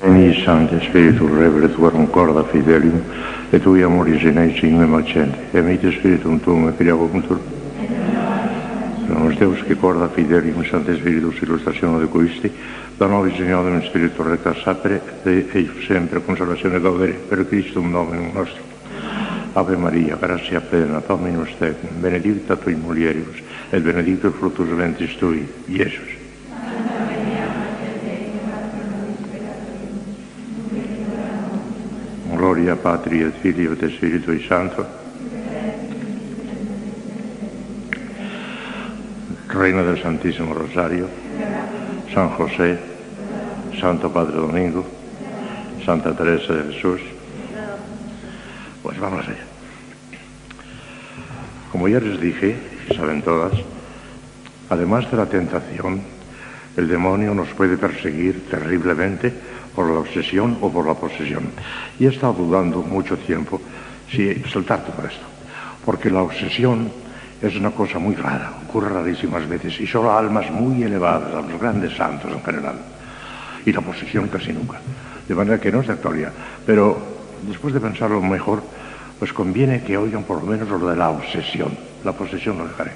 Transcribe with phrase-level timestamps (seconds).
[0.00, 3.02] Veni, Sancte Spiritul Revelatorum, Corda Fidelium,
[3.50, 7.40] et tui amoris in eis in signe macente, emite Spiritum Tuum, et filiago puntur.
[9.08, 12.48] Nos Deus, que Corda Fidelium, Sancte Spiritus, ilustrationul de Coisti,
[12.96, 18.30] da nobis Signore, in Spiritu recta sapere, e eius sempre consolazione gaudere, per Christum Dominum
[18.32, 18.62] nostri.
[19.54, 26.17] Ave Maria, gratia plena, Dominus Tecum, benedicta tui mulieribus, et benedictus fructus ventris tui, Iesus.
[32.58, 34.84] Gloria Patri et Filio Spiritui Santo.
[39.46, 41.08] Reina del Santísimo Rosario,
[42.12, 42.76] San José,
[43.78, 44.84] Santo Padre Domingo,
[45.84, 47.00] Santa Teresa de Jesús.
[48.82, 49.46] Pues vamos allá.
[51.70, 52.56] Como ya les dije,
[52.90, 53.52] y saben todas,
[54.68, 56.02] además de la tentación,
[56.76, 59.32] el demonio nos puede perseguir terriblemente
[59.78, 61.52] por la obsesión o por la posesión.
[62.00, 63.60] Y he estado dudando mucho tiempo
[64.10, 65.22] si saltar todo esto,
[65.84, 66.90] porque la obsesión
[67.40, 71.48] es una cosa muy rara, ocurre rarísimas veces y solo a almas muy elevadas, a
[71.48, 72.74] los grandes santos en general.
[73.64, 74.80] Y la posesión casi nunca.
[75.28, 76.32] De manera que no es de actualidad.
[76.66, 76.98] Pero
[77.46, 78.64] después de pensarlo mejor,
[79.16, 81.70] pues conviene que oigan por lo menos lo de la obsesión.
[82.02, 82.90] La posesión no dejaré.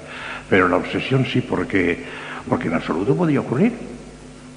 [0.49, 2.03] Pero la obsesión sí, porque,
[2.49, 3.71] porque en absoluto podía ocurrir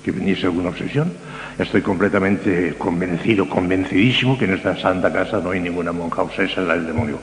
[0.03, 1.13] que viniese alguna obsesión.
[1.59, 6.69] Estoy completamente convencido, convencidísimo que en esta santa casa no hay ninguna monja obsesa en
[6.69, 7.19] la del demonio.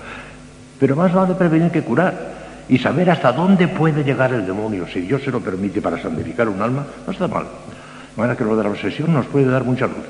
[0.79, 2.33] Pero más vale prevenir que curar
[2.67, 6.49] y saber hasta dónde puede llegar el demonio, si Dios se lo permite para santificar
[6.49, 7.43] un alma, no está mal.
[7.43, 10.05] De manera que lo de la obsesión nos puede dar mucha luz.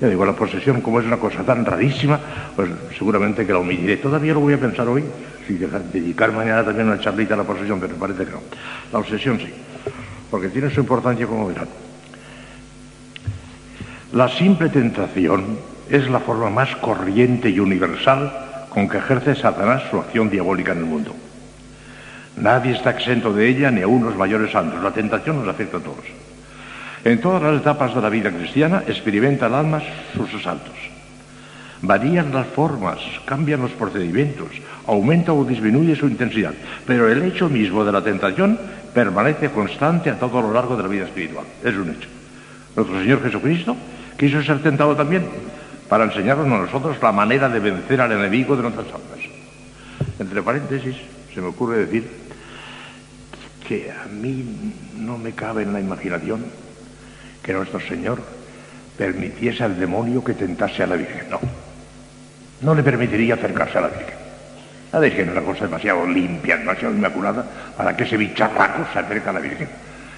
[0.00, 2.20] Ya digo, la posesión, como es una cosa tan rarísima,
[2.54, 3.96] pues seguramente que la omitiré.
[3.96, 5.02] Todavía lo voy a pensar hoy,
[5.48, 8.40] si dedicar mañana también una charlita a la posesión, pero me parece que no.
[8.92, 9.52] La obsesión sí,
[10.30, 11.83] porque tiene su importancia como verán.
[14.14, 15.58] La simple tentación
[15.90, 18.32] es la forma más corriente y universal
[18.68, 21.16] con que ejerce Satanás su acción diabólica en el mundo.
[22.36, 24.80] Nadie está exento de ella, ni aun los mayores santos.
[24.84, 26.04] La tentación nos afecta a todos.
[27.02, 29.82] En todas las etapas de la vida cristiana experimenta el alma
[30.16, 30.76] sus asaltos.
[31.82, 34.50] Varían las formas, cambian los procedimientos,
[34.86, 36.54] aumenta o disminuye su intensidad,
[36.86, 38.60] pero el hecho mismo de la tentación
[38.94, 41.46] permanece constante a todo lo largo de la vida espiritual.
[41.64, 42.08] Es un hecho.
[42.76, 43.76] Nuestro Señor Jesucristo
[44.18, 45.26] quiso ser tentado también
[45.88, 49.20] para enseñarnos a nosotros la manera de vencer al enemigo de nuestras almas.
[50.18, 50.96] Entre paréntesis,
[51.32, 52.08] se me ocurre decir
[53.66, 56.44] que a mí no me cabe en la imaginación
[57.42, 58.20] que nuestro Señor
[58.96, 61.28] permitiese al demonio que tentase a la Virgen.
[61.30, 61.40] No,
[62.62, 64.14] no le permitiría acercarse a la Virgen.
[64.92, 67.44] La Virgen es una cosa demasiado limpia, demasiado inmaculada
[67.76, 69.68] para que ese bicharraco se acerque a la Virgen.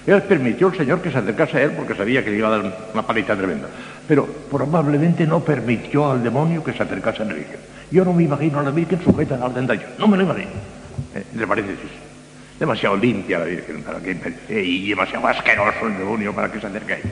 [0.07, 2.57] Él permitió al Señor que se acercase a él porque sabía que le iba a
[2.57, 3.67] dar una paliza tremenda.
[4.07, 7.59] Pero probablemente no permitió al demonio que se acercase a la Virgen.
[7.91, 9.91] Yo no me imagino a la Virgen sujeta al tentación.
[9.99, 10.51] No me lo imagino.
[11.13, 11.91] Eh, entre paréntesis.
[12.57, 14.11] Demasiado limpia la Virgen para que
[14.47, 17.09] eh, y demasiado asqueroso el demonio para que se acerque a ella.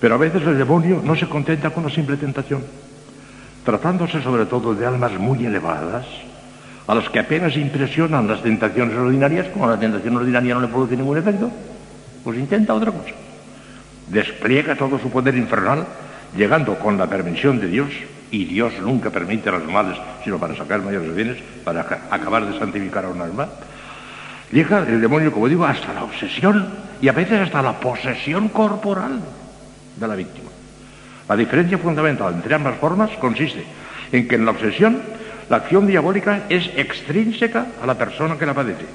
[0.00, 2.64] Pero a veces el demonio no se contenta con la simple tentación.
[3.62, 6.06] Tratándose sobre todo de almas muy elevadas,
[6.86, 10.96] a los que apenas impresionan las tentaciones ordinarias, como la tentación ordinaria no le produce
[10.96, 11.50] ningún efecto,
[12.22, 13.10] pues intenta otra cosa.
[14.08, 15.84] Despliega todo su poder infernal,
[16.36, 17.90] llegando con la permisión de Dios,
[18.30, 21.80] y Dios nunca permite a los males, sino para sacar mayores bienes, para
[22.10, 23.48] acabar de santificar a un alma.
[24.52, 26.68] Llega el demonio, como digo, hasta la obsesión
[27.00, 29.20] y a veces hasta la posesión corporal
[29.96, 30.50] de la víctima.
[31.28, 33.64] La diferencia fundamental entre ambas formas consiste
[34.12, 35.00] en que en la obsesión
[35.48, 38.86] la acción diabólica es extrínseca a la persona que la padece,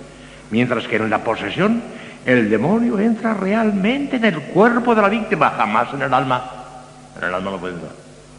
[0.49, 1.81] mientras que en la posesión
[2.25, 6.43] el demonio entra realmente en el cuerpo de la víctima, jamás en el alma.
[7.17, 7.93] En el alma no puede entrar.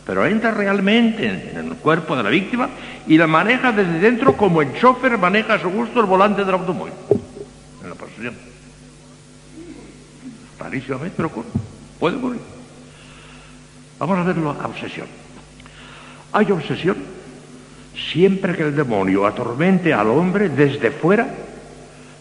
[0.06, 2.68] Pero entra realmente en el cuerpo de la víctima
[3.06, 6.54] y la maneja desde dentro como el chofer maneja a su gusto el volante del
[6.54, 6.92] automóvil.
[7.82, 8.34] En la posesión.
[10.58, 11.48] Rarísimamente, pero ocurre.
[11.98, 12.40] Puede ocurrir.
[13.98, 15.06] Vamos a verlo a obsesión.
[16.32, 16.96] Hay obsesión
[17.94, 21.26] siempre que el demonio atormente al hombre desde fuera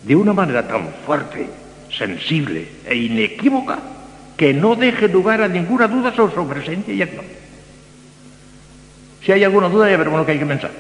[0.04, 1.48] de una manera tan fuerte,
[1.90, 3.80] sensible e inequívoca
[4.36, 7.26] que no deje lugar a ninguna duda sobre su presencia y acción.
[9.24, 10.72] Si hay alguna duda, ya veremos lo que hay que pensar.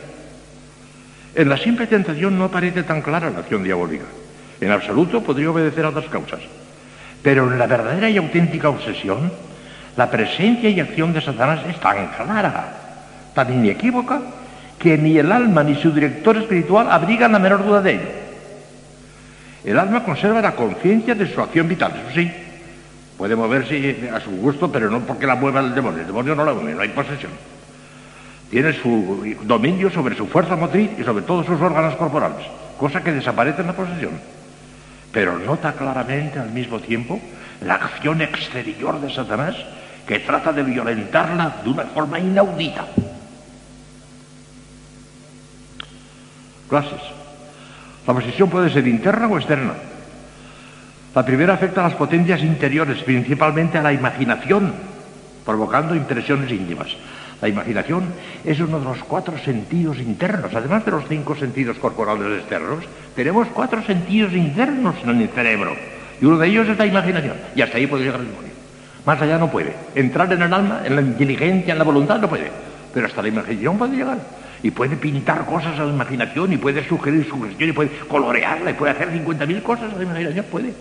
[1.35, 4.05] En la simple tentación no parece tan clara la acción diabólica.
[4.59, 6.39] En absoluto podría obedecer a otras causas.
[7.21, 9.31] Pero en la verdadera y auténtica obsesión,
[9.95, 12.77] la presencia y acción de Satanás es tan clara,
[13.35, 14.21] tan inequívoca,
[14.81, 18.09] que ni el alma ni su director espiritual abrigan la menor duda de ello.
[19.63, 22.31] El alma conserva la conciencia de su acción vital, eso sí,
[23.21, 26.01] Puede moverse a su gusto, pero no porque la mueva el demonio.
[26.01, 27.31] El demonio no la mueve, no hay posesión.
[28.49, 32.47] Tiene su dominio sobre su fuerza motriz y sobre todos sus órganos corporales,
[32.79, 34.19] cosa que desaparece en la posesión.
[35.11, 37.21] Pero nota claramente al mismo tiempo
[37.63, 39.55] la acción exterior de Satanás
[40.07, 42.87] que trata de violentarla de una forma inaudita.
[46.71, 47.01] Clases.
[48.07, 49.73] La posesión puede ser interna o externa.
[51.13, 54.71] La primera afecta a las potencias interiores, principalmente a la imaginación,
[55.45, 56.95] provocando impresiones íntimas.
[57.41, 58.05] La imaginación
[58.45, 60.55] es uno de los cuatro sentidos internos.
[60.55, 62.85] Además de los cinco sentidos corporales externos,
[63.17, 65.75] tenemos cuatro sentidos internos en el cerebro.
[66.21, 67.35] Y uno de ellos es la imaginación.
[67.53, 68.53] Y hasta ahí puede llegar el demonio.
[69.05, 69.75] Más allá no puede.
[69.93, 72.49] Entrar en el alma, en la inteligencia, en la voluntad, no puede.
[72.93, 74.19] Pero hasta la imaginación puede llegar.
[74.63, 78.71] Y puede pintar cosas a la imaginación, y puede sugerir su gestión, y puede colorearla,
[78.71, 80.73] y puede hacer 50.000 cosas a la imaginación, puede.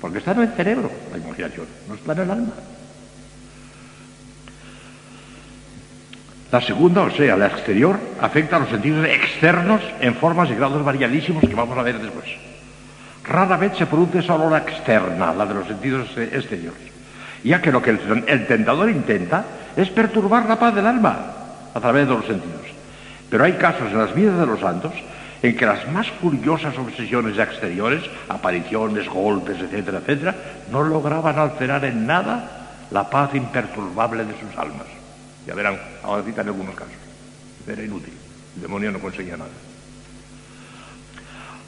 [0.00, 2.52] Porque está en el cerebro la imaginación, no está en el alma.
[6.52, 10.84] La segunda, o sea, la exterior, afecta a los sentidos externos en formas y grados
[10.84, 12.26] variadísimos que vamos a ver después.
[13.24, 16.80] Rara vez se produce solo la externa, la de los sentidos exteriores,
[17.44, 19.44] ya que lo que el tentador intenta
[19.76, 21.34] es perturbar la paz del alma
[21.72, 22.79] a través de los sentidos.
[23.30, 24.92] Pero hay casos en las vidas de los santos
[25.42, 30.34] en que las más furiosas obsesiones exteriores, apariciones, golpes, etcétera, etcétera,
[30.70, 34.86] no lograban alterar en nada la paz imperturbable de sus almas.
[35.46, 36.92] Ya verán, ahora citan algunos casos.
[37.66, 38.12] Era inútil.
[38.56, 39.50] El demonio no conseguía nada.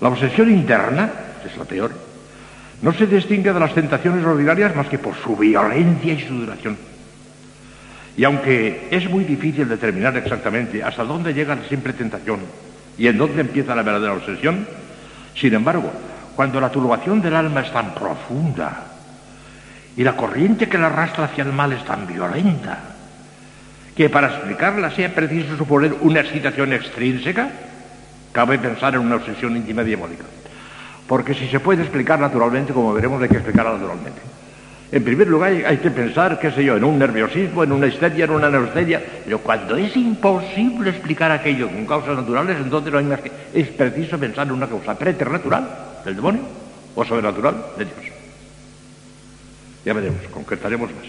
[0.01, 1.11] La obsesión interna,
[1.41, 1.93] que es la peor,
[2.83, 6.77] no se distingue de las tentaciones ordinarias más que por su violencia y su duración.
[8.17, 12.41] Y aunque es muy difícil determinar exactamente hasta dónde llega la simple tentación
[12.99, 14.67] y en dónde empieza la verdadera obsesión,
[15.35, 15.91] sin embargo,
[16.37, 18.87] cuando la turbación del alma es tan profunda
[19.97, 22.79] y la corriente que la arrastra hacia el mal es tan violenta,
[23.97, 27.51] que para explicarla sea preciso suponer una excitación extrínseca,
[28.33, 30.25] cabe pensar en una obsesión íntima diabólica.
[31.07, 34.21] Porque si se puede explicar naturalmente, como veremos, hay que explicarla naturalmente.
[34.93, 38.27] En primer lugar, hay que pensar, qué sé yo, en un nerviosismo, en una histeria,
[38.27, 39.03] en una neusteria.
[39.25, 43.33] Pero cuando es imposible explicar aquello con causas naturales, entonces no hay más que.
[43.55, 45.67] Es preciso pensar en una causa preternatural
[46.05, 46.43] del demonio
[46.95, 47.97] o sobrenatural de Dios.
[49.83, 51.07] Ya veremos, concretaremos más.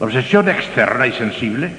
[0.00, 1.72] La obsesión externa y sensible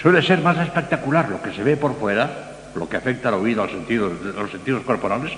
[0.00, 3.62] suele ser más espectacular, lo que se ve por fuera, lo que afecta al oído,
[3.62, 5.30] al sentido, a los sentidos corporales,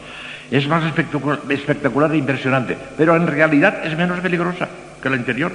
[0.52, 4.68] es más espectacular e impresionante, pero en realidad es menos peligrosa
[5.02, 5.50] que la interior,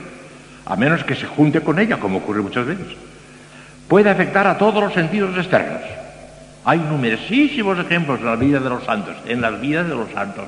[0.66, 2.88] a menos que se junte con ella, como ocurre muchas veces.
[3.88, 5.82] Puede afectar a todos los sentidos externos.
[6.66, 10.46] Hay numerosísimos ejemplos en la vida de los santos, en las vidas de los santos.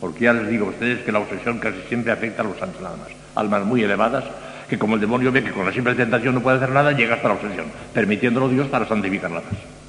[0.00, 2.80] Porque ya les digo a ustedes que la obsesión casi siempre afecta a los santos
[2.80, 3.08] nada más.
[3.34, 4.24] Almas muy elevadas
[4.66, 7.16] que como el demonio ve que con la simple tentación no puede hacer nada, llega
[7.16, 9.81] hasta la obsesión, permitiéndolo Dios para santificarla más.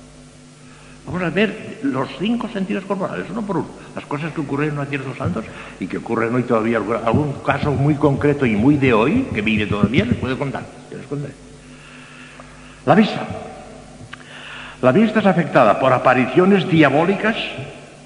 [1.06, 4.86] Vamos a ver los cinco sentidos corporales, uno por uno, las cosas que ocurrieron a
[4.86, 5.44] ciertos santos
[5.80, 9.66] y que ocurren hoy todavía, algún caso muy concreto y muy de hoy, que vive
[9.66, 11.34] todavía, les puedo contar, les contaré.
[12.86, 13.28] La vista.
[14.82, 17.36] La vista es afectada por apariciones diabólicas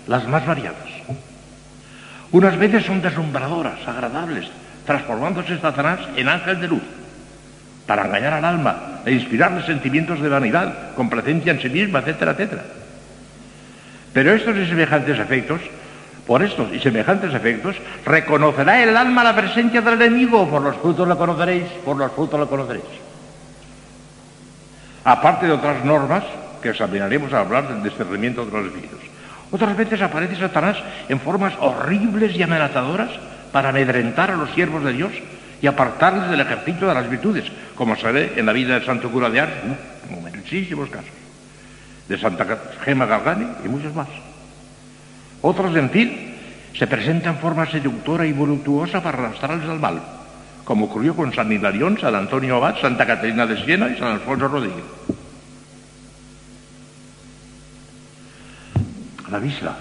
[0.08, 0.88] las más variadas.
[2.32, 4.48] Unas veces son deslumbradoras, agradables,
[4.86, 6.84] transformándose Satanás en ángel de luz,
[7.86, 12.64] para engañar al alma e inspirarle sentimientos de vanidad, complacencia en sí misma, etcétera, etcétera.
[14.14, 15.62] Pero estos y semejantes efectos,
[16.26, 21.08] por estos y semejantes efectos, reconocerá el alma la presencia del enemigo, por los frutos
[21.08, 22.86] lo conoceréis, por los frutos lo conoceréis.
[25.04, 26.24] Aparte de otras normas
[26.62, 29.00] que examinaremos al hablar del discernimiento de los espíritus.
[29.52, 33.12] Otras veces aparece Satanás en formas horribles y amenazadoras
[33.52, 35.12] para amedrentar a los siervos de Dios
[35.62, 37.46] y apartarles del ejercicio de las virtudes,
[37.76, 41.10] como se ve en la vida del santo cura de en muchísimos casos,
[42.08, 42.46] de Santa
[42.84, 44.08] Gema Galgani y muchos más.
[45.42, 46.36] Otros, en fin,
[46.78, 50.02] se presentan en forma seductora y voluptuosa para arrastrarles al mal,
[50.64, 54.48] como ocurrió con San Hilarión, San Antonio Abad, Santa Caterina de Siena y San Alfonso
[54.48, 54.84] Rodríguez.
[59.28, 59.78] A la vista,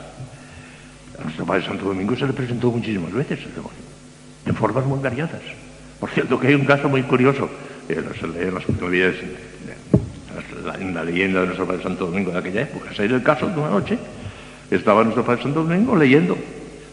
[1.18, 3.78] a nuestro Padre Santo Domingo se le presentó muchísimas veces el demonio,
[4.44, 5.42] en formas muy variadas.
[6.00, 7.48] Por cierto, que hay un caso muy curioso,
[7.88, 8.64] eh, se lee en las
[10.74, 12.92] en la leyenda de nuestro Padre Santo Domingo de aquella época.
[12.94, 13.98] Se el caso de una noche,
[14.70, 16.36] estaba nuestro Padre Santo Domingo leyendo,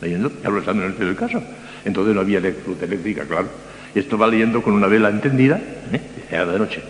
[0.01, 1.41] leyendo, y hablando en el del caso.
[1.85, 3.47] Entonces no había luz eléctrica, claro.
[3.93, 5.59] Y estaba leyendo con una vela encendida,
[5.91, 6.01] ¿eh?
[6.31, 6.81] era de noche.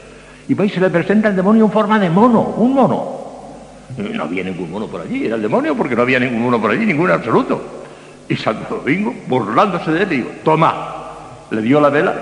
[0.47, 3.23] Y va y se le presenta el demonio en forma de mono, un mono.
[3.97, 6.71] No había ningún mono por allí, era el demonio porque no había ningún mono por
[6.71, 7.61] allí, ningún absoluto.
[8.27, 10.92] Y Santo Domingo, burlándose de él, dijo, toma,
[11.53, 12.15] le dio la vela,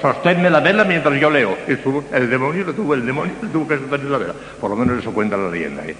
[0.00, 1.56] sosténme la vela mientras yo leo.
[1.66, 1.72] Y
[2.14, 4.34] el demonio le tuvo, el demonio le tuvo que sostener la vela.
[4.60, 5.84] Por lo menos eso cuenta la leyenda.
[5.84, 5.96] ¿eh?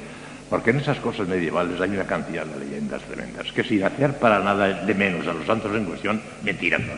[0.49, 4.39] Porque en esas cosas medievales hay una cantidad de leyendas tremendas, que sin hacer para
[4.39, 6.93] nada de menos a los santos en cuestión, mentiras no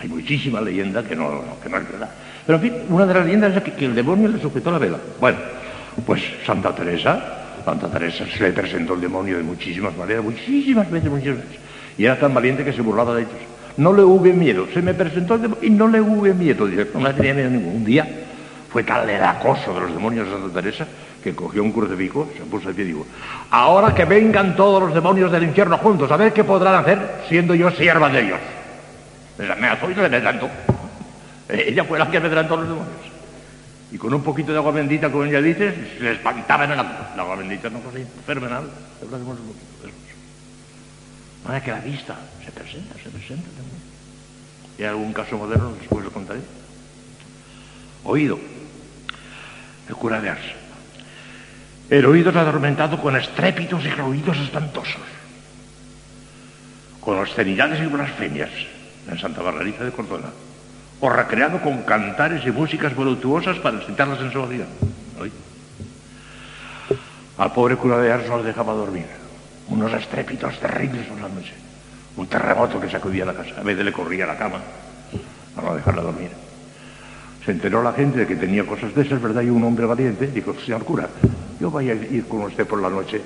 [0.00, 2.08] Hay muchísima leyenda que no, que no es verdad.
[2.46, 4.98] Pero en fin, una de las leyendas es que, el demonio le sujetó la vela.
[5.20, 5.38] Bueno,
[6.06, 11.10] pues Santa Teresa, Santa Teresa se le presentó el demonio de muchísimas maneras, muchísimas veces,
[11.10, 11.60] muchísimas veces.
[11.98, 13.51] Y era tan valiente que se burlaba de ellos.
[13.76, 16.66] No le hubo miedo, se me presentó y no le hubo miedo.
[16.94, 17.84] No le tenía miedo ningún.
[17.84, 18.06] día
[18.72, 20.86] fue tal el acoso de los demonios de Santa Teresa
[21.22, 23.06] que cogió un crucifijo, se puso de pie y dijo,
[23.50, 27.54] ahora que vengan todos los demonios del infierno juntos, a ver qué podrán hacer siendo
[27.54, 28.40] yo sierva de ellos.
[29.60, 30.48] Me azó y se adelantó.
[31.48, 32.96] Ella fue la que adelantó a los demonios.
[33.92, 37.22] Y con un poquito de agua bendita, como ella dice, se espantaban en la, la
[37.22, 38.64] agua bendita, no cosa fenomenal.
[39.02, 39.38] Hablamos
[41.44, 41.64] eso.
[41.64, 43.82] que la vista se presenta, se presenta también.
[44.78, 46.40] Y hay algún caso moderno, después lo contaré.
[48.04, 48.38] Oído.
[49.88, 50.62] El cura de Ars
[51.92, 55.02] el oído es atormentado con estrépitos y ruidos espantosos,
[57.00, 58.48] con obscenidades y blasfemias
[59.10, 60.30] en Santa Margarita de Córdoba,
[61.00, 64.68] o recreado con cantares y músicas voluptuosas para excitar la sensualidad.
[67.36, 69.21] Al pobre cura de Ars no le dejaba dormir.
[69.68, 71.54] Unos estrépitos terribles la noche.
[72.16, 73.60] Un terremoto que sacudía la casa.
[73.60, 74.58] A veces le corría a la cama
[75.54, 76.30] para no dejarla dormir.
[77.44, 79.42] Se enteró la gente de que tenía cosas de esas, ¿verdad?
[79.42, 81.08] Y un hombre valiente dijo, señor cura,
[81.58, 83.20] yo voy a ir con usted por la noche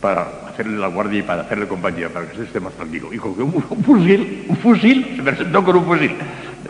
[0.00, 3.12] para hacerle la guardia y para hacerle compañía, para que usted esté más tranquilo.
[3.12, 6.16] Y cogió un, fusil, un fusil, se presentó con un fusil.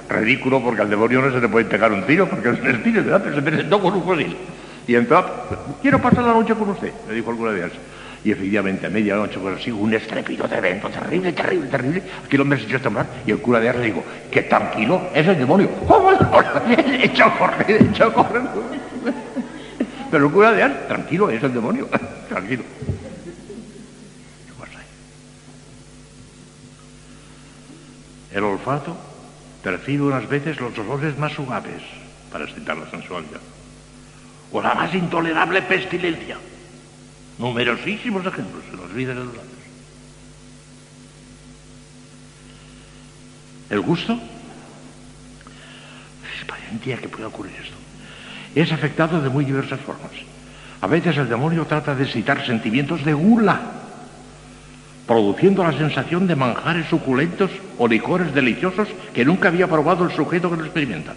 [0.08, 3.04] Ridículo porque al demonio no se le puede pegar un tiro porque es un espíritu,
[3.04, 3.22] ¿verdad?
[3.22, 4.36] Pero se presentó con un fusil.
[4.88, 5.24] Y entró,
[5.80, 7.72] quiero pasar la noche con usted, le dijo alguna vez.
[8.22, 12.02] Y efectivamente, a medianoche, pues así, un estrépito tremendo, terrible, terrible, terrible.
[12.24, 15.08] Aquí el hombre se echó temblar y el cura de Ars le dijo, que tranquilo,
[15.14, 15.70] es el demonio.
[17.02, 18.42] echó a correr, echó a correr.
[20.10, 21.88] Pero el cura de Ars, tranquilo, es el demonio,
[22.28, 22.62] tranquilo.
[28.32, 28.96] El olfato
[29.62, 31.82] percibe unas veces los olores más suaves
[32.30, 33.40] para excitar la sensualidad.
[34.52, 36.36] O la más intolerable pestilencia
[37.40, 39.50] Numerosísimos ejemplos en las vidas de los hombres.
[43.70, 44.12] El gusto
[46.23, 47.76] es día que puede ocurrir esto.
[48.54, 50.11] Es afectado de muy diversas formas.
[50.82, 53.61] A veces el demonio trata de excitar sentimientos de gula,
[55.06, 60.50] produciendo la sensación de manjares suculentos o licores deliciosos que nunca había probado el sujeto
[60.50, 61.14] que lo experimenta.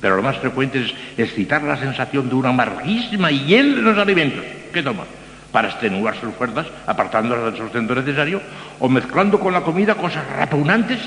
[0.00, 4.44] Pero lo más frecuente es excitar la sensación de una amarguísima hiel en los alimentos.
[4.72, 5.04] ¿Qué toma?
[5.52, 8.40] Para extenuar sus fuerzas, apartándolas del sustento necesario,
[8.80, 10.98] o mezclando con la comida cosas repugnantes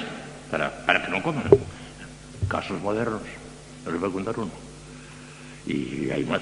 [0.51, 1.43] para, para que no coman.
[2.47, 3.21] Casos modernos,
[3.85, 4.51] les voy a contar uno.
[5.65, 6.41] Y hay más.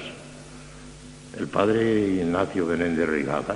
[1.37, 3.55] El padre Ignacio de Rigada,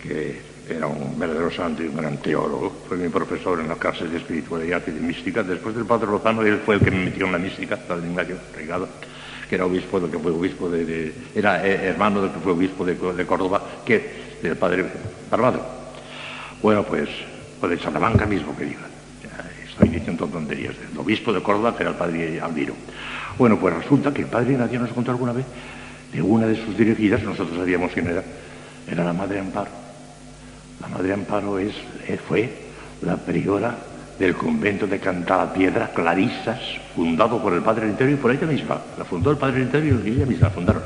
[0.00, 4.10] que era un verdadero santo y un gran teólogo, fue mi profesor en las clases
[4.10, 5.42] de espiritualidad y de mística.
[5.42, 8.06] Después del padre Lozano, él fue el que me metió en la mística, el padre
[8.06, 8.86] Ignacio Rigada
[9.50, 12.84] que era obispo del que fue obispo de, era eh, hermano del que fue obispo
[12.84, 12.94] de,
[13.26, 14.86] Córdoba, que del padre
[15.28, 15.60] Parvado.
[16.62, 17.08] Bueno, pues,
[17.60, 18.86] o de Salamanca mismo que diga.
[19.68, 20.76] estoy diciendo tonterías.
[20.92, 22.74] El obispo de Córdoba que era el padre Albiro.
[23.38, 25.46] Bueno, pues resulta que el padre Ignacio nos contó alguna vez
[26.12, 28.22] de una de sus dirigidas, nosotros sabíamos quién era,
[28.86, 29.70] era la Madre Amparo.
[30.80, 31.74] La Madre Amparo es,
[32.06, 32.48] eh, fue
[33.02, 33.76] la priora
[34.20, 36.60] del convento de Cantalapiedra, Clarisas,
[36.94, 38.78] fundado por el Padre Interior y por ella misma.
[38.98, 40.82] La fundó el Padre Interior y ella misma la fundaron.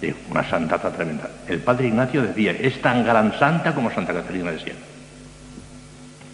[0.00, 1.28] De una santata tremenda.
[1.48, 4.78] El Padre Ignacio decía, es tan gran santa como Santa Catarina de Siena.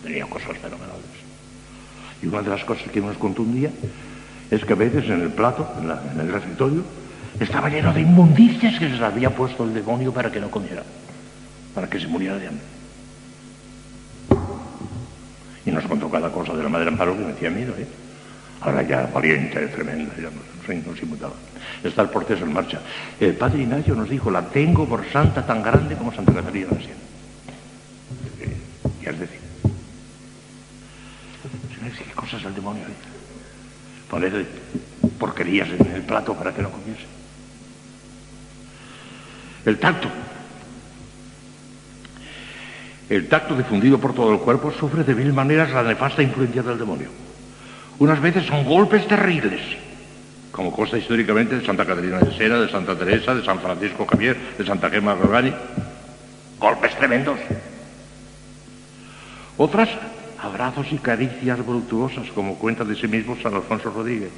[0.02, 1.00] Tenía cosas fenomenales.
[2.22, 3.70] Y una de las cosas que nos contó un día
[4.50, 6.84] es que a veces en el plato, en, el refectorio,
[7.40, 10.82] estaba lleno de inmundicias que se les había puesto el demonio para que no comiera,
[11.74, 12.81] para que se muriera de hambre.
[15.72, 17.86] Nos contó cada cosa de la Madre Amparo que me hacía miedo, ¿eh?
[18.60, 21.32] Ahora ya valiente, tremenda, ya nos, nos inmutaba.
[21.82, 22.80] Está el proceso en marcha.
[23.18, 26.76] El padre Ignacio nos dijo, la tengo por santa tan grande como Santa Catarina de
[26.76, 26.94] Siena.
[29.02, 29.40] Y es decir,
[31.98, 34.10] qué cosas al demonio, ¿eh?
[34.10, 34.46] Poner
[35.18, 37.06] porquerías en el plato para que no comiese.
[39.64, 40.08] El tacto.
[43.12, 46.78] El tacto difundido por todo el cuerpo sufre de mil maneras la nefasta influencia del
[46.78, 47.10] demonio.
[47.98, 49.60] Unas veces son golpes terribles,
[50.50, 54.38] como consta históricamente de Santa Catarina de Sena, de Santa Teresa, de San Francisco Javier,
[54.56, 55.52] de Santa Gemma Gorgani.
[56.58, 57.38] Golpes tremendos.
[59.58, 59.90] Otras,
[60.42, 64.30] abrazos y caricias voluptuosas, como cuenta de sí mismo San Alfonso Rodríguez.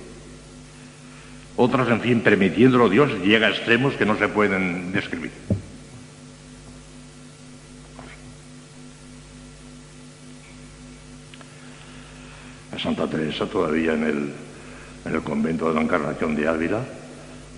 [1.55, 5.31] Otras, en fin, permitiéndolo Dios, llega a extremos que no se pueden describir.
[12.75, 14.33] A Santa Teresa todavía en el,
[15.05, 16.81] en el convento de la Encarnación de Ávila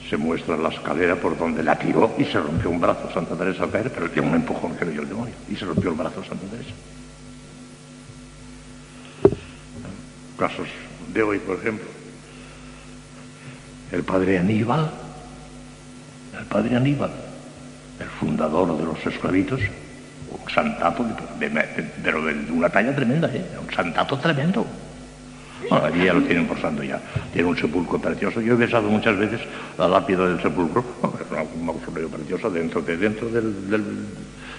[0.09, 3.65] se muestra la escalera por donde la tiró y se rompió un brazo Santa Teresa
[3.65, 5.97] al caer, pero tiene un empujón que le dio el demonio y se rompió el
[5.97, 6.71] brazo Santa Teresa.
[10.39, 10.69] Casos
[11.13, 11.87] de hoy, por ejemplo,
[13.91, 14.91] el padre Aníbal,
[16.39, 17.11] el padre Aníbal,
[17.99, 19.61] el fundador de los esclavitos,
[20.31, 21.07] un santato,
[22.05, 23.45] pero de, una talla tremenda, ¿eh?
[23.67, 24.67] un santato tremendo.
[25.71, 27.01] Allí ya lo tienen por santo ya.
[27.33, 28.41] Tiene un sepulcro precioso.
[28.41, 29.41] Yo he besado muchas veces
[29.79, 30.85] la lápida del sepulcro,
[31.55, 33.55] un mausoleo precioso dentro, de, dentro del,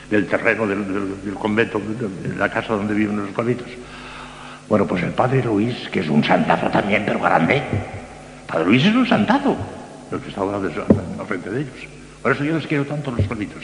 [0.09, 3.67] del, terreno del, convento, de la casa donde viven los esclavitos.
[4.67, 7.61] Bueno, pues el padre Luis, que es un santazo también, pero grande.
[8.47, 9.55] Padre Luis es un santazo,
[10.11, 11.75] el que estaba al frente de ellos.
[12.21, 13.63] Por eso yo les quiero tanto los esclavitos.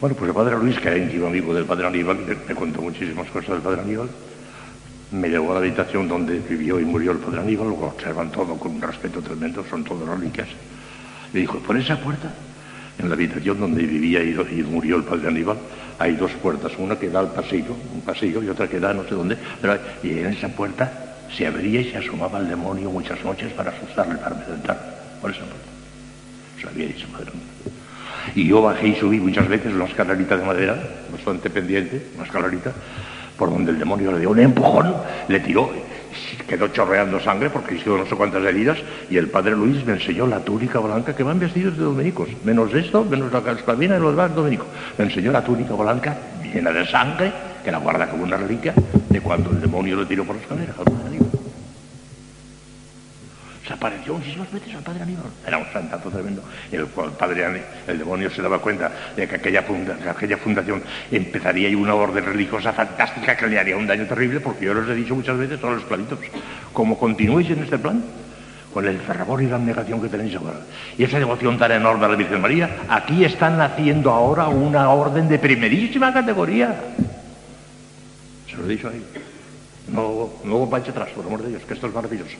[0.00, 2.18] Bueno, pues el padre Luis, que era íntimo amigo del padre Aníbal,
[2.48, 4.08] me contó muchísimas cosas del padre Aníbal,
[5.12, 8.56] me llevó a la habitación donde vivió y murió el padre Aníbal, lo observan todo
[8.56, 10.48] con un respeto tremendo, son todas reliquias.
[11.32, 12.32] Le dijo, por esa puerta,
[12.98, 15.58] en la habitación donde vivía y, murió el padre Aníbal,
[15.98, 19.04] hay dos puertas, una que da al pasillo, un pasillo, y otra que da no
[19.04, 19.36] sé dónde,
[20.02, 24.16] y en esa puerta se abría y se asomaba el demonio muchas noches para asustarle,
[24.16, 25.68] para amedrentar, por esa puerta.
[26.58, 27.32] Eso había dicho padre
[28.34, 32.72] Y yo bajé y subí muchas veces una escalerita de madera, bastante pendiente, una escalerita,
[33.42, 34.94] por donde el demonio le dio un empujón,
[35.26, 35.68] le tiró,
[36.46, 38.78] quedó chorreando sangre porque hizo no sé cuántas heridas,
[39.10, 42.72] y el padre Luis me enseñó la túnica blanca que van vestidos de dominicos, menos
[42.72, 44.68] esto, menos la esclavina y los demás dominicos.
[44.96, 46.16] Me enseñó la túnica blanca
[46.54, 47.32] llena de sangre,
[47.64, 48.74] que la guarda como una reliquia,
[49.08, 50.74] de cuando el demonio le tiró por la escalera.
[53.82, 55.24] Apareció muchísimas veces al padre Aníbal.
[55.44, 56.40] Era un santazo tremendo.
[56.70, 59.64] El, padre, el demonio se daba cuenta de que aquella,
[60.36, 60.80] fundación
[61.10, 64.88] empezaría y una orden religiosa fantástica que le haría un daño terrible, porque yo les
[64.88, 66.20] he dicho muchas veces a los esclavitos,
[66.72, 68.04] como continuéis en este plan,
[68.72, 70.60] con el fervor y la negación que tenéis ahora,
[70.96, 75.28] y esa devoción tan enorme a la Virgen María, aquí están naciendo ahora una orden
[75.28, 76.72] de primerísima categoría.
[78.48, 79.04] Se lo he dicho ahí.
[79.88, 82.36] No, no vayáis atrás, por amor de Dios, que esto es maravilloso.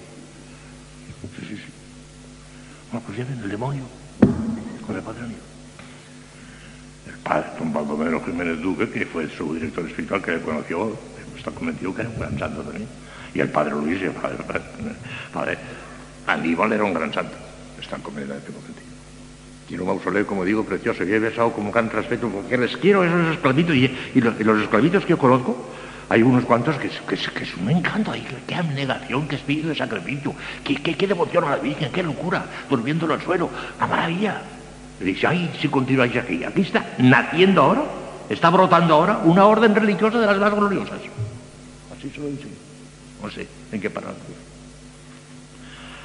[2.93, 3.85] Bueno, pues ya ven el demonio
[4.87, 5.21] con el padre
[7.07, 10.99] El padre, don Baldomero Jiménez Duque, que fue su director espiritual, que le conoció,
[11.35, 12.87] está convencido que era un gran santo también.
[13.33, 14.37] Y el padre Luis, y el padre,
[15.33, 15.59] padre,
[16.27, 17.33] Aníbal era un gran santo.
[17.81, 18.83] Están convencidos en este momento.
[19.67, 21.03] Tiene un mausoleo, como digo, precioso.
[21.03, 23.75] Y he besado como gran respeto, porque les quiero esos esclavitos.
[23.75, 23.89] Y,
[24.21, 25.72] los, y los esclavitos que yo conozco,
[26.13, 28.13] hay unos cuantos que, que, que es un encanto,
[28.47, 33.07] qué abnegación, qué espíritu de sacrificio, qué, qué, devoción a la Virgen, qué locura, durmiendo
[33.07, 33.49] en el suelo,
[33.79, 34.43] una maravilla.
[35.01, 37.85] Le dice, ay, si continuáis aquí, aquí está naciendo ahora,
[38.29, 41.01] está brotando ahora una orden religiosa de las más gloriosas.
[41.97, 42.49] Así se lo dice.
[43.23, 44.13] No sé en qué parar.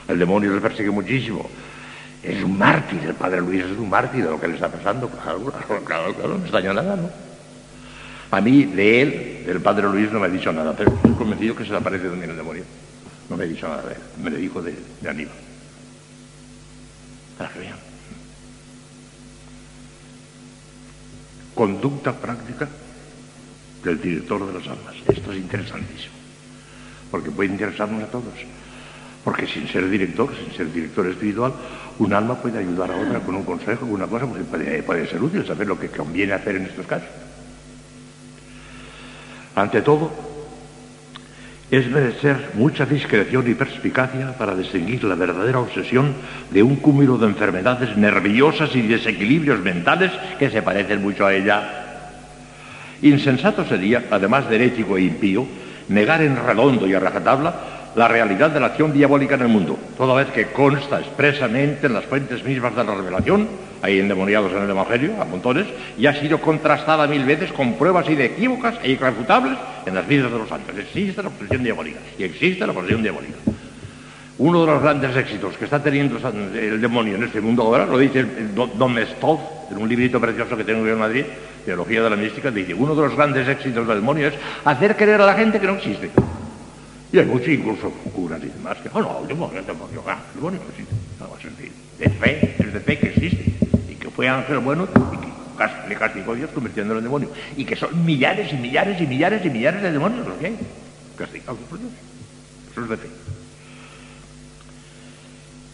[0.08, 1.50] El demonio les persigue muchísimo.
[2.24, 5.10] Es un mártir, el padre Luis es un mártir de lo que le está pasando.
[5.10, 7.10] Claro, no extraña nada, ¿no?
[8.32, 11.56] A mí, de él, del padre Luis, no me ha dicho nada, pero estoy convencido
[11.56, 12.64] que se le aparece también el demonio.
[13.30, 15.36] No me ha dicho nada de él, me lo dijo de, de Aníbal.
[17.38, 17.78] Para que vean.
[21.56, 22.68] Conducta práctica
[23.84, 24.96] del director de las almas.
[25.08, 26.16] Esto es interesantísimo,
[27.10, 28.34] porque puede interesarnos a todos.
[29.24, 31.54] Porque sin ser director, sin ser director espiritual,
[32.00, 35.22] un alma puede ayudar a otra con un consejo, con una cosa, puede, puede ser
[35.22, 37.10] útil saber lo que conviene hacer en estos casos.
[39.58, 40.12] Ante todo,
[41.72, 46.14] es merecer mucha discreción y perspicacia para distinguir la verdadera obsesión
[46.52, 52.04] de un cúmulo de enfermedades nerviosas y desequilibrios mentales que se parecen mucho a ella.
[53.02, 55.48] Insensato sería, además de herético e impío,
[55.90, 57.56] negar en redondo y a rajatabla
[57.96, 61.94] la realidad de la acción diabólica en el mundo, toda vez que consta expresamente en
[61.94, 63.48] las fuentes mismas de la revelación,
[63.82, 68.10] hay endemoniados en el Evangelio, a montones, y ha sido contrastada mil veces con pruebas
[68.10, 70.78] inequívocas e irrefutables en las vidas de los santos.
[70.78, 73.38] Existe la posesión diabólica, y existe la posesión diabólica.
[74.40, 76.20] Uno de los grandes éxitos que está teniendo
[76.54, 79.40] el demonio en este mundo ahora, lo dice Don Mestov,
[79.72, 81.26] en un librito precioso que tengo en Madrid,
[81.66, 85.22] Teología de la Mística, dice, uno de los grandes éxitos del demonio es hacer creer
[85.22, 86.10] a la gente que no existe.
[87.12, 90.20] Y hay muchos incluso curas y demás que, oh no, el demonio, el demonio, ah,
[90.30, 90.94] el demonio no existe.
[91.20, 93.67] No, es de fe, es de fe que existe.
[94.18, 97.30] Fue ángel bueno y le castigó Dios convirtiéndolo en demonio.
[97.56, 100.58] Y que son millares y millares y millares y millares de demonios los que hay.
[101.16, 101.92] Castigados por Dios.
[102.72, 103.08] Eso es de fe.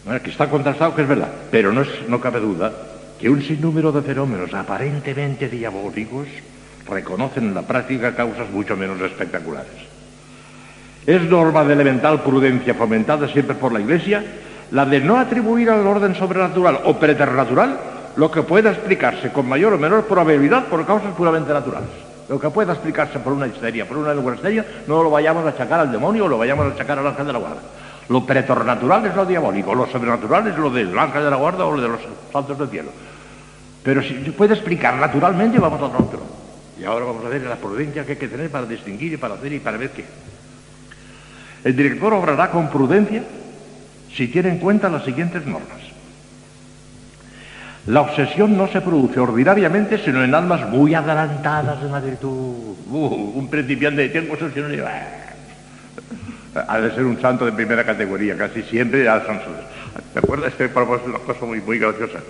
[0.04, 2.70] Bueno, que está contrastado que es verdad, pero no, es, no cabe duda
[3.18, 6.28] que un sinnúmero de fenómenos aparentemente diabólicos
[6.86, 9.72] reconocen en la práctica causas mucho menos espectaculares.
[11.06, 14.22] Es norma de elemental prudencia fomentada siempre por la Iglesia
[14.70, 19.74] la de no atribuir al orden sobrenatural o preternatural lo que pueda explicarse con mayor
[19.74, 21.88] o menor probabilidad por causas puramente naturales.
[22.28, 25.80] Lo que pueda explicarse por una histeria, por una histeria, no lo vayamos a achacar
[25.80, 27.60] al demonio o lo vayamos a achacar al ángel de la guarda.
[28.08, 31.74] Lo preternatural es lo diabólico, lo sobrenatural es lo del ángel de la guarda o
[31.74, 32.00] lo de los
[32.32, 32.90] santos del cielo.
[33.82, 36.20] Pero si puede explicar naturalmente, vamos a otro.
[36.80, 39.34] Y ahora vamos a ver la prudencia que hay que tener para distinguir y para
[39.34, 40.04] hacer y para ver qué.
[41.64, 43.22] El director obrará con prudencia
[44.14, 45.83] si tiene en cuenta las siguientes normas.
[47.86, 52.76] La obsesión no se produce ordinariamente sino en almas muy adelantadas en la virtud.
[52.90, 54.78] Uh, un principiante tengo obsesión y
[56.54, 59.40] ha de ser un santo de primera categoría, casi siempre ya son
[60.12, 60.52] ¿Te acuerdas?
[60.52, 62.20] Este propósito una cosa muy, muy graciosa.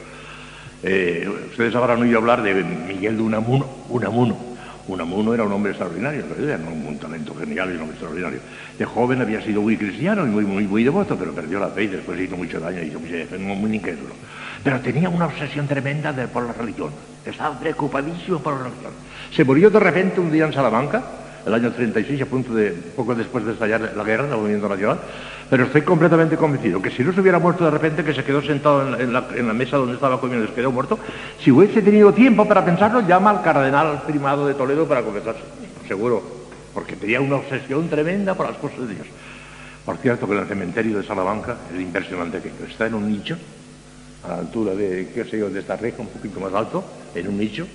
[0.82, 3.66] Eh, ustedes habrán oído hablar de Miguel de Unamuno.
[3.88, 4.36] Unamuno.
[4.86, 8.40] Unamuno era un hombre extraordinario, era un, talento genial y un hombre extraordinario.
[8.78, 11.84] De joven había sido muy cristiano y muy, muy, muy devoto, pero perdió la fe
[11.84, 14.14] y después hizo mucho daño y hizo muy, muy incrédulo.
[14.64, 16.90] Pero tenía una obsesión tremenda por la religión.
[17.24, 18.92] Estaba preocupadísimo por la religión.
[19.31, 21.03] Se murió de repente un día en Salamanca,
[21.46, 24.98] el año 36, a punto de, poco después de estallar la guerra, el movimiento nacional,
[25.50, 28.40] pero estoy completamente convencido que si no se hubiera muerto de repente, que se quedó
[28.40, 30.98] sentado en la, mesa donde estaba comiendo se quedó muerto,
[31.42, 35.42] si hubiese tenido tiempo para pensarlo, llama al cardenal primado de Toledo para confesarse.
[35.87, 36.22] Seguro,
[36.72, 39.07] porque tenía una obsesión tremenda por las cosas de Dios.
[39.85, 43.37] Por cierto, que en el cementerio de Salamanca es impresionante que está en un nicho,
[44.24, 46.84] a la altura de, qué sé yo, de esta reja, un poquito más alto,
[47.14, 47.66] en un nicho,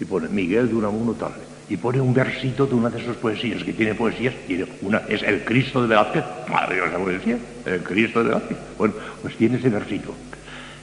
[0.00, 1.32] y pone Miguel de Unamuno tal
[1.72, 5.22] y pone un versito de una de sus poesías, que tiene poesías, tiene una, es
[5.22, 8.58] el Cristo de Velázquez, maravillosa poesía, el Cristo de Velázquez.
[8.76, 10.14] Bueno, pues tiene ese versito.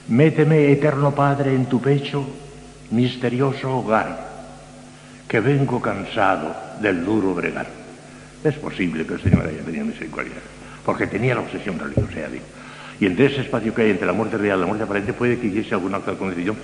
[0.08, 2.26] Méteme, eterno Padre, en tu pecho,
[2.90, 4.30] misterioso hogar,
[5.28, 7.68] que vengo cansado del duro bregar.
[8.42, 10.32] Es posible que el Señor haya tenido misericordia,
[10.84, 12.44] porque tenía la obsesión religiosa, digo.
[13.00, 15.38] Y entre ese espacio que hay entre la muerte real y la muerte aparente puede
[15.38, 16.54] que hiciese alguna acta de condición.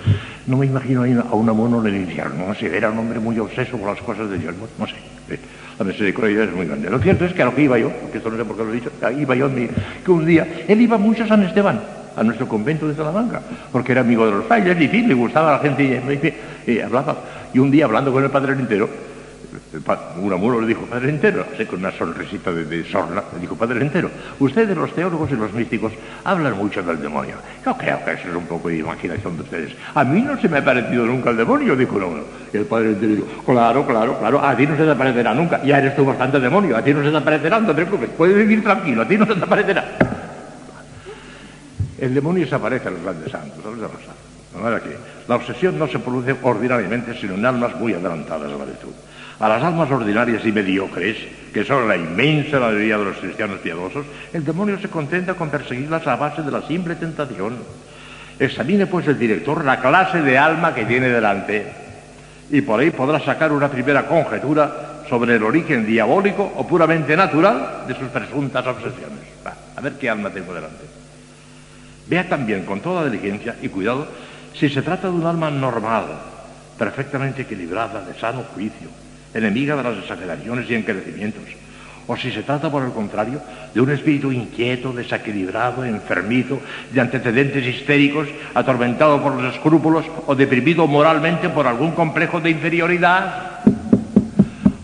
[0.46, 3.38] No me imagino a una mono en el infierno, no sé, era un hombre muy
[3.38, 4.96] obseso por las cosas de Dios, no, sé.
[5.78, 6.90] La misericordia es muy grande.
[6.90, 8.64] Lo cierto es que a lo que iba yo, porque esto no sé por qué
[8.64, 11.80] lo he dicho, iba yo que un día, él iba mucho a San Esteban,
[12.14, 13.40] a nuestro convento de Salamanca,
[13.72, 16.34] porque era amigo de los frailes, y le gustaba a la gente
[16.66, 17.16] y, y, hablaba.
[17.54, 18.90] Y un día hablando con el padre entero,
[20.20, 23.80] un amor le dijo, Padre entero, así con una sonrisita de, sorna, le dijo, Padre
[23.80, 25.92] entero, ustedes los teólogos y los místicos
[26.24, 27.36] hablan mucho del demonio.
[27.64, 29.72] Yo creo que eso es un poco de imaginación de ustedes.
[29.94, 32.24] A mí no se me ha parecido nunca el demonio, dijo uno.
[32.52, 35.62] Y el Padre entero dijo, claro, claro, claro, a ti no se te aparecerá nunca.
[35.62, 38.36] Ya eres tú bastante demonio, a ti no se te aparecerá, no te preocupes, puedes
[38.36, 39.84] vivir tranquilo, a ti no se te aparecerá.
[41.98, 44.96] El demonio se aparece a los grandes santos, a los de que
[45.28, 48.92] la obsesión no se produce ordinariamente, sino en almas muy adelantadas a la virtud.
[49.38, 51.16] A las almas ordinarias y mediocres,
[51.52, 56.06] que son la inmensa mayoría de los cristianos piadosos, el demonio se contenta con perseguirlas
[56.06, 57.58] a base de la simple tentación.
[58.38, 61.66] Examine pues el director la clase de alma que tiene delante
[62.50, 67.84] y por ahí podrá sacar una primera conjetura sobre el origen diabólico o puramente natural
[67.86, 69.20] de sus presuntas obsesiones.
[69.76, 70.84] a ver qué alma tengo delante.
[72.06, 74.06] Vea también con toda diligencia y cuidado
[74.54, 76.06] si se trata de un alma normal,
[76.78, 78.88] perfectamente equilibrada, de sano juicio,
[79.36, 81.44] enemiga de las exageraciones y encrecimientos,
[82.06, 83.40] o si se trata, por el contrario,
[83.74, 86.60] de un espíritu inquieto, desequilibrado, enfermizo,
[86.92, 93.60] de antecedentes histéricos, atormentado por los escrúpulos o deprimido moralmente por algún complejo de inferioridad.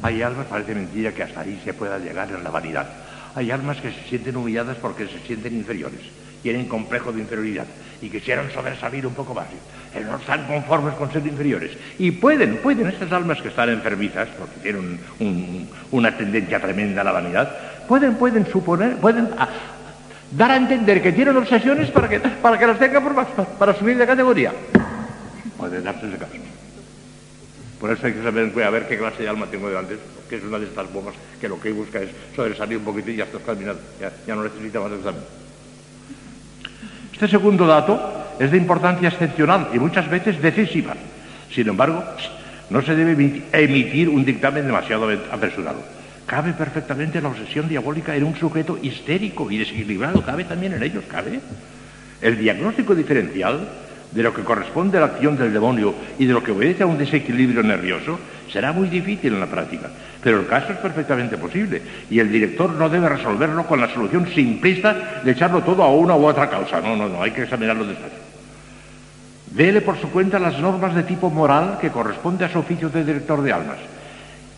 [0.02, 2.88] Hay almas, parece mentira, que hasta ahí se pueda llegar en la vanidad.
[3.36, 6.00] Hay almas que se sienten humilladas porque se sienten inferiores,
[6.42, 7.66] tienen complejo de inferioridad
[8.02, 9.46] y quisieran sobresalir un poco más.
[9.94, 11.72] Eh, no están conformes con ser inferiores.
[11.98, 14.98] Y pueden, pueden, estas almas que están enfermizas, porque tienen
[15.92, 19.48] una tendencia tremenda a la vanidad, pueden, pueden suponer, pueden ah,
[20.32, 23.24] dar a entender que tienen obsesiones para que, para que las tengan por
[23.58, 24.52] para, subir de categoría.
[25.56, 26.32] Pueden darse ese caso.
[27.78, 30.42] Por eso hay que saber a ver qué clase de alma tengo delante, que es
[30.44, 33.38] una de estas bombas que lo que busca es sobresalir un poquito y ya está
[33.38, 35.41] terminado, ya, ya no necesita más examen.
[37.22, 40.96] Este segundo dato es de importancia excepcional y muchas veces decisiva.
[41.52, 42.02] Sin embargo,
[42.68, 43.12] no se debe
[43.52, 45.78] emitir un dictamen demasiado apresurado.
[46.26, 50.20] Cabe perfectamente la obsesión diabólica en un sujeto histérico y desequilibrado.
[50.22, 51.38] Cabe también en ellos, cabe.
[52.20, 53.68] El diagnóstico diferencial
[54.10, 56.86] de lo que corresponde a la acción del demonio y de lo que obedece a
[56.86, 58.18] un desequilibrio nervioso,
[58.50, 59.90] será muy difícil en la práctica.
[60.22, 64.28] Pero el caso es perfectamente posible y el director no debe resolverlo con la solución
[64.32, 66.80] simplista de echarlo todo a una u otra causa.
[66.80, 68.18] No, no, no, hay que examinarlo despacio.
[69.50, 73.04] Dele por su cuenta las normas de tipo moral que corresponde a su oficio de
[73.04, 73.78] director de almas.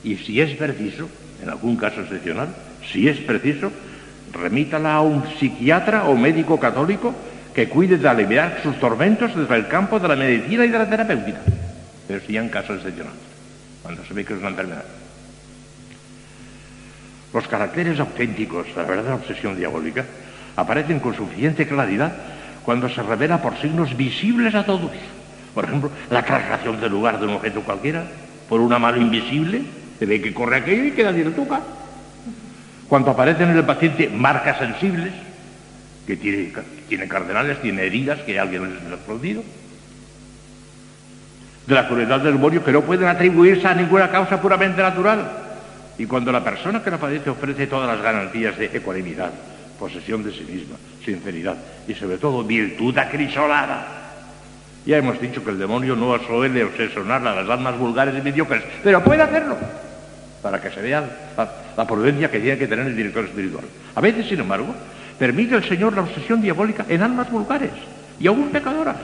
[0.05, 1.09] Y si es preciso,
[1.42, 2.48] en algún caso excepcional,
[2.92, 3.72] si es preciso,
[4.33, 7.14] remítala a un psiquiatra o médico católico
[7.55, 10.90] que cuide de aliviar sus tormentos desde el campo de la medicina y de la
[10.90, 11.40] terapéutica.
[12.07, 13.18] Pero si en casos excepcionales,
[13.83, 15.04] cuando se ve que es una enfermedad.
[17.35, 20.05] Los caracteres auténticos la verdadera obsesión diabólica
[20.55, 22.12] aparecen con suficiente claridad
[22.64, 24.92] cuando se revela por signos visibles a todos.
[25.53, 28.05] Por ejemplo, la traslación del lugar de un objeto cualquiera
[28.49, 29.62] por una mano invisible,
[29.99, 31.61] se ve que corre aquello y queda le toca.
[32.88, 35.12] Cuando aparecen en el paciente marcas sensibles,
[36.07, 36.53] que tiene,
[36.88, 39.42] tiene cardenales, tiene heridas que alguien les ha producido,
[41.66, 45.44] de la crueldad del demonio que no pueden atribuirse a ninguna causa puramente natural.
[45.99, 49.31] Y cuando la persona que la padece ofrece todas las garantías de ecuanimidad,
[49.79, 53.87] posesión de sí misma, sinceridad y sobre todo virtud acrisolada.
[54.87, 58.63] Ya hemos dicho que el demonio no suele obsesionar a las almas vulgares y mediocres,
[58.83, 59.57] pero puede hacerlo
[60.43, 61.03] para que se vea
[61.77, 63.65] la, prudencia que tiene que tener el director espiritual.
[63.95, 64.75] A veces, sin embargo,
[65.19, 67.71] permite el Señor la obsesión diabólica en almas vulgares
[68.21, 68.97] y aún pecadoras,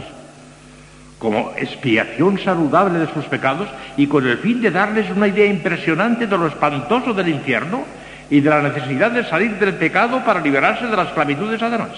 [1.21, 6.27] como expiación saludable de sus pecados y con el fin de darles una idea impresionante
[6.27, 7.85] de lo espantoso del infierno
[8.31, 11.91] y de la necesidad de salir del pecado para liberarse de la esclavitud de Satanás.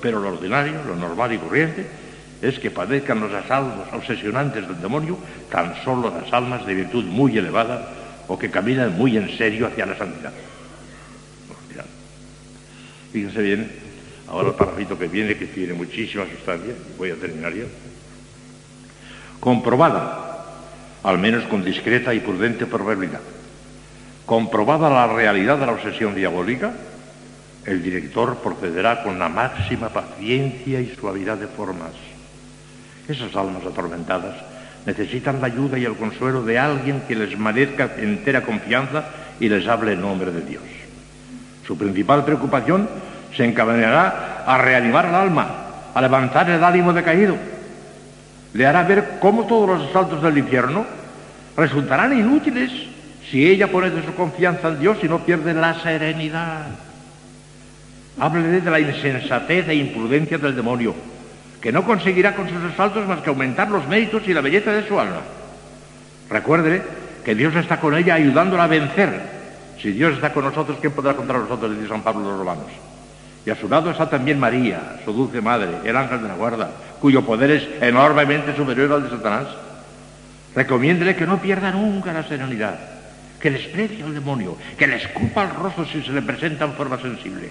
[0.00, 1.86] Pero lo ordinario, lo normal y corriente,
[2.40, 5.18] es que padezcan los asaltos obsesionantes del demonio
[5.50, 7.86] tan solo las almas de virtud muy elevada
[8.28, 10.32] o que caminan muy en serio hacia la santidad.
[13.12, 13.70] Fíjense bien,
[14.26, 17.64] ahora el parrafito que viene, que tiene muchísima sustancia, voy a terminar ya.
[19.42, 20.46] Comprobada,
[21.02, 23.18] al menos con discreta y prudente probabilidad,
[24.24, 26.70] comprobada la realidad de la obsesión diabólica,
[27.66, 31.90] el director procederá con la máxima paciencia y suavidad de formas.
[33.08, 34.36] Esas almas atormentadas
[34.86, 39.06] necesitan la ayuda y el consuelo de alguien que les merezca entera confianza
[39.40, 40.62] y les hable en nombre de Dios.
[41.66, 42.88] Su principal preocupación
[43.36, 45.48] se encaminará a reanimar el alma,
[45.92, 47.34] a levantar el ánimo decaído.
[48.54, 50.84] Le hará ver cómo todos los asaltos del infierno
[51.56, 52.70] resultarán inútiles
[53.30, 56.66] si ella pone de su confianza en Dios y no pierde la serenidad.
[58.18, 60.94] Háblele de la insensatez e imprudencia del demonio,
[61.60, 64.86] que no conseguirá con sus asaltos más que aumentar los méritos y la belleza de
[64.86, 65.20] su alma.
[66.28, 66.82] Recuerde
[67.24, 69.32] que Dios está con ella ayudándola a vencer
[69.82, 71.74] si Dios está con nosotros, ¿quién podrá contra nosotros?
[71.74, 72.66] Dice San Pablo los romanos.
[73.44, 76.70] Y a su lado está también María, su dulce madre, el ángel de la guarda,
[77.02, 79.48] cuyo poder es enormemente superior al de Satanás.
[80.54, 82.78] Recomiéndele que no pierda nunca la serenidad,
[83.40, 87.00] que desprecie al demonio, que le escupa el rostro si se le presenta en forma
[87.00, 87.50] sensible,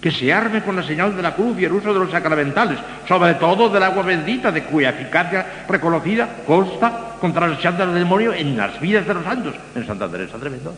[0.00, 2.78] que se arme con la señal de la cruz y el uso de los sacramentales,
[3.06, 8.32] sobre todo del agua bendita, de cuya eficacia reconocida consta contra las chandas del demonio
[8.32, 9.54] en las vidas de los santos.
[9.74, 10.74] En Santa Teresa, tremendo.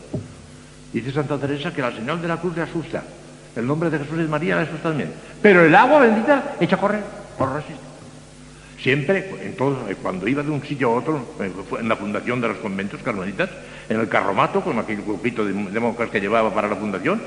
[0.93, 3.01] Dice Santa Teresa que la señal de la cruz le asusta.
[3.55, 5.13] El nombre de Jesús y María le asusta también.
[5.41, 7.03] Pero el agua bendita echa a correr,
[7.39, 7.88] por resiste.
[8.81, 9.55] Siempre,
[10.01, 11.35] cuando iba de un sitio a otro,
[11.79, 13.51] en la fundación de los conventos carmelitas,
[13.88, 17.21] en el carromato, con aquel grupito de, monjas que llevaba para la fundación,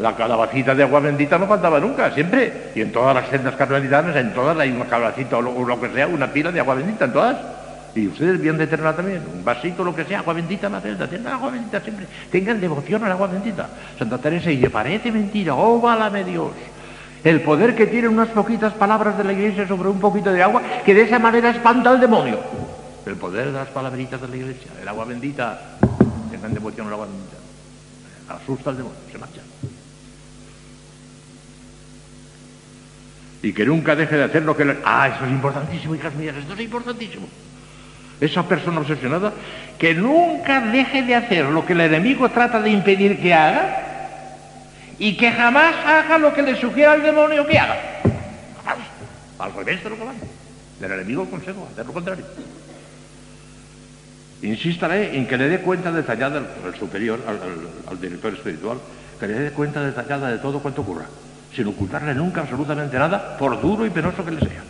[0.00, 2.70] la calabacita de agua bendita no faltaba nunca, siempre.
[2.74, 6.08] Y en todas las sendas carmelitanas, en todas hay una calabacita o lo que sea,
[6.08, 7.36] una pila de agua bendita, en todas.
[7.94, 10.80] Y ustedes bien de tenerla también, un vasito, lo que sea, agua bendita en la
[10.80, 13.68] celda, tengan agua bendita siempre, tengan devoción al agua bendita.
[13.98, 16.50] Santa Teresa, y le parece mentira, válame Dios.
[17.24, 20.62] El poder que tienen unas poquitas palabras de la iglesia sobre un poquito de agua,
[20.84, 22.38] que de esa manera espanta al demonio.
[23.06, 25.78] El poder de las palabritas de la iglesia, el agua bendita,
[26.30, 27.36] tengan devoción al agua bendita.
[28.28, 29.40] Asusta al demonio, se marcha.
[33.42, 34.78] Y que nunca deje de hacer lo que le...
[34.84, 37.26] Ah, eso es importantísimo, hijas mías, esto es importantísimo
[38.20, 39.32] esa persona obsesionada,
[39.78, 43.87] que nunca deje de hacer lo que el enemigo trata de impedir que haga
[44.98, 47.76] y que jamás haga lo que le sugiera el demonio que haga.
[49.38, 50.12] Al revés de lo que va.
[50.80, 52.24] Del enemigo consejo hacer lo contrario.
[54.42, 57.20] Insistaré en que le dé cuenta detallada al, superior,
[57.88, 58.78] al director espiritual,
[59.18, 61.06] que le dé cuenta detallada de todo cuanto ocurra,
[61.54, 64.62] sin ocultarle nunca absolutamente nada, por duro y penoso que le sea.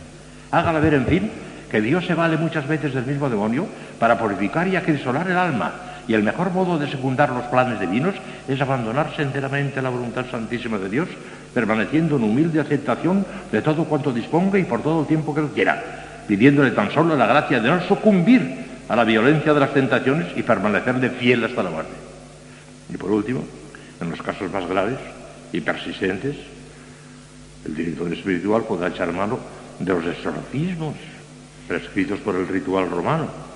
[0.51, 1.31] Hágale ver, en fin,
[1.69, 3.67] que Dios se vale muchas veces del mismo demonio
[3.99, 5.71] para purificar y acrisolar el alma.
[6.09, 8.15] Y el mejor modo de secundar los planes divinos
[8.47, 11.07] es abandonarse enteramente a la voluntad santísima de Dios,
[11.53, 15.49] permaneciendo en humilde aceptación de todo cuanto disponga y por todo el tiempo que él
[15.53, 16.07] quiera.
[16.27, 18.41] pidiéndole tan solo la gracia de no sucumbir
[18.87, 21.93] a la violencia de las tentaciones y permanecerle fiel hasta la muerte.
[22.91, 23.43] Y por último,
[24.01, 24.97] en los casos más graves
[25.53, 26.35] y persistentes,
[27.65, 29.37] el director espiritual podrá echar mano
[29.77, 30.95] de los exorcismos
[31.67, 33.48] prescritos por el ritual romano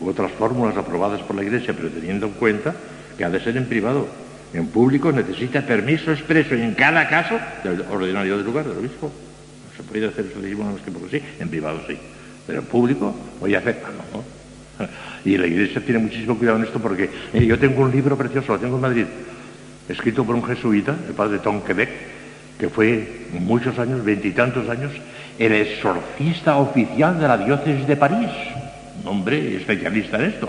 [0.00, 2.74] u otras fórmulas aprobadas por la Iglesia, pero teniendo en cuenta
[3.16, 4.06] que ha de ser en privado.
[4.54, 9.10] En público necesita permiso expreso en cada caso del ordinario del lugar, del obispo.
[9.10, 11.98] No se puede hacer exorcismo más que porque sí, en privado sí.
[12.46, 13.82] Pero en público voy a hacer...
[14.12, 14.24] no.
[15.24, 18.58] Y la Iglesia tiene muchísimo cuidado en esto porque yo tengo un libro precioso, lo
[18.58, 19.04] tengo en Madrid,
[19.88, 21.90] escrito por un jesuita, el padre Tom Quebec,
[22.58, 24.92] que fue muchos años, veintitantos años,
[25.38, 28.30] el exorcista oficial de la diócesis de París.
[29.04, 30.48] Hombre especialista en esto.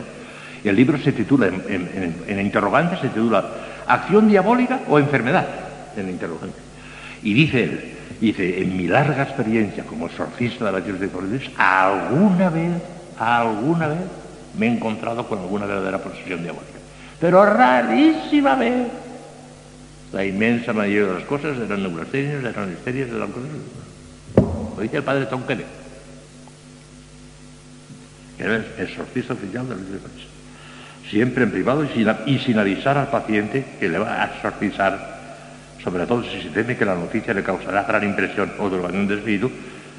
[0.64, 3.46] El libro se titula, en, interrogante, se titula
[3.88, 5.48] ¿Acción diabólica o enfermedad?
[5.96, 6.58] En interrogante.
[7.24, 11.50] Y dice él, dice, en mi larga experiencia como exorcista de la diócesis de París,
[11.58, 12.72] alguna vez,
[13.18, 14.00] alguna vez
[14.58, 16.80] me he encontrado con alguna verdadera posesión diabólica.
[17.20, 18.88] Pero rarísima vez.
[20.12, 23.50] La inmensa mayoría de las cosas eran neurastenias, eran histerias, eran cosas
[24.80, 25.58] lo dice el padre Tom que
[28.40, 29.82] era el exorcista oficial de la
[31.10, 35.20] Siempre en privado y sin, avisar al paciente que le va a exorcizar,
[35.84, 39.16] sobre todo si se teme que la noticia le causará gran impresión o turbación de
[39.16, 39.52] espíritu,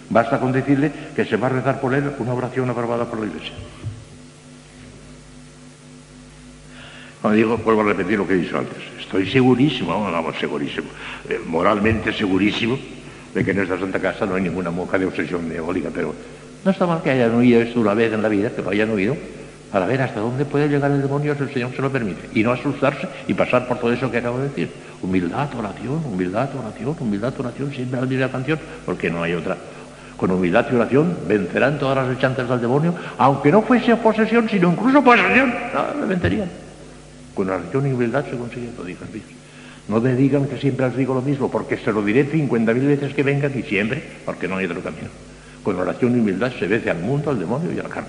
[0.09, 3.27] basta con decirle que se va a rezar por él una oración aprobada por la
[3.27, 3.53] Iglesia.
[7.21, 10.89] Cuando digo, vuelvo a repetir lo que he dicho antes, estoy segurísimo, vamos, segurísimo,
[11.29, 12.79] eh, moralmente segurísimo,
[13.35, 16.15] de que en esta Santa Casa no hay ninguna monja de obsesión diabólica, pero
[16.65, 18.91] no está mal que hayan oído esto una vez en la vida, que lo hayan
[18.91, 19.17] oído,
[19.73, 22.43] para ver hasta dónde puede llegar el demonio si el Señor se lo permite, y
[22.43, 24.71] no asustarse y pasar por todo eso que acabo de decir.
[25.03, 29.57] Humildad, oración, humildad, oración, humildad, oración, siempre la canción, porque no hay otra.
[30.17, 34.73] Con humildad y oración vencerán todas las echantes del demonio, aunque no fuese posesión, sino
[34.73, 35.55] incluso posesión,
[35.99, 36.51] no, vencerían.
[37.35, 39.25] Con oración y humildad se consigue todo, hijas mías.
[39.89, 43.15] No me digan que siempre os digo lo mismo, porque se lo diré 50.000 veces
[43.15, 45.09] que vengan y siempre, porque no hay otro camino.
[45.63, 48.09] Con oración y humildad se vence al mundo, al demonio y al carne.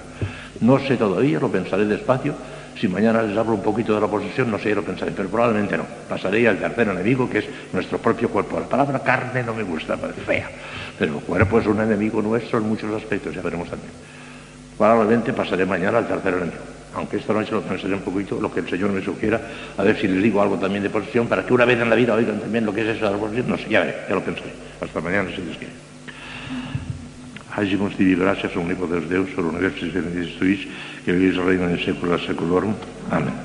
[0.62, 2.34] No sé todavía, lo pensaré despacio.
[2.80, 5.78] Si mañana les hablo un poquito de la posesión, no sé, lo pensaré, pero probablemente
[5.78, 5.86] no.
[6.08, 8.60] Pasaré al tercer enemigo, que es nuestro propio cuerpo.
[8.60, 10.50] La palabra carne no me gusta, es fea.
[10.98, 13.92] Pero el cuerpo es un enemigo nuestro en muchos aspectos, ya veremos también.
[14.78, 18.60] Probablemente pasaré mañana al tercer enemigo aunque esta noche lo pensaré un poquito, lo que
[18.60, 19.40] el Señor me sugiera,
[19.78, 21.96] a ver si les digo algo también de posesión, para que una vez en la
[21.96, 23.50] vida oigan también lo que es eso de la posesión.
[23.50, 24.52] No sé, ya veré, ya lo pensaré.
[24.82, 25.91] Hasta mañana, si Dios quiere.
[27.52, 30.68] Hagimos divi gracias omnipotens Deus, por universis benedictus tuis,
[31.04, 32.74] que vivís reino en secula seculorum.
[33.10, 33.42] Amén.